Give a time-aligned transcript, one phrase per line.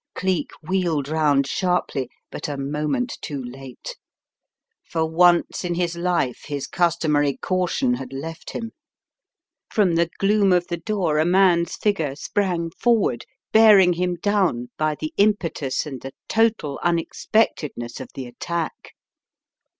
[0.15, 3.95] Cleek wheeled round sharply, but a moment too late.
[4.83, 8.71] For once in his life his customary caution had left him.
[9.69, 14.95] From the gloom of the door a man's figure sprang forward, bearing him down by
[14.99, 18.95] the impetus and the total unexpectedness of the attack.